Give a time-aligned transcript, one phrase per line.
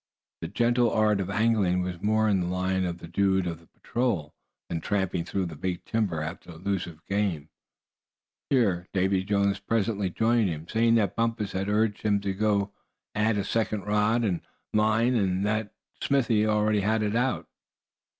[0.41, 3.67] The gentle art of angling was more in the line of the dude of the
[3.67, 4.33] patrol
[4.67, 7.49] than tramping through the big timber after elusive game.
[8.49, 12.71] Here Davy Jones presently joined him, saying that Bumpus had urged him to
[13.13, 14.41] add a second rod and
[14.73, 15.71] line to that
[16.01, 17.47] Smithy already had out.